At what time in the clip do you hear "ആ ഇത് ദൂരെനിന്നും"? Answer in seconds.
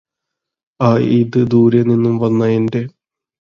0.79-2.15